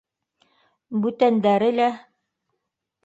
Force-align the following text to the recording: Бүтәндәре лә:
Бүтәндәре 1.03 1.71
лә: 1.81 1.91